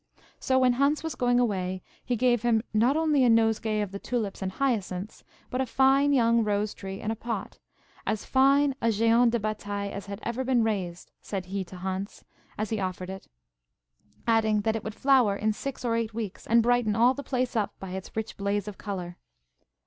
So 0.39 0.57
when 0.57 0.73
Hans 0.73 1.03
was 1.03 1.13
going 1.13 1.39
away, 1.39 1.83
he 2.03 2.15
gave 2.15 2.41
him, 2.41 2.63
not 2.73 2.97
only 2.97 3.23
a 3.23 3.29
nosegay 3.29 3.81
of 3.81 3.91
the 3.91 3.99
tulips 3.99 4.41
and 4.41 4.53
hyacinths, 4.53 5.23
but 5.51 5.61
a 5.61 5.67
fine 5.67 6.11
young 6.11 6.43
rose 6.43 6.73
tree 6.73 6.99
in 6.99 7.11
a 7.11 7.15
pot; 7.15 7.59
"as 8.07 8.25
fine 8.25 8.73
a 8.81 8.87
Géant 8.87 9.29
de 9.29 9.37
Batailles 9.39 9.91
as 9.91 10.07
had 10.07 10.19
ever 10.23 10.43
been 10.43 10.63
raised," 10.63 11.11
said 11.21 11.45
he 11.45 11.63
to 11.65 11.75
Hans, 11.75 12.25
as 12.57 12.71
he 12.71 12.79
offered 12.79 13.11
it; 13.11 13.27
adding 14.25 14.61
that 14.61 14.75
it 14.75 14.83
would 14.83 14.95
flower 14.95 15.35
in 15.35 15.53
six 15.53 15.85
or 15.85 15.95
eight 15.95 16.15
weeks, 16.15 16.47
and 16.47 16.63
brighten 16.63 16.95
all 16.95 17.13
the 17.13 17.21
place 17.21 17.55
up 17.55 17.75
by 17.79 17.91
its 17.91 18.15
rich 18.15 18.35
blaze 18.37 18.67
of 18.67 18.79
colour. 18.79 19.17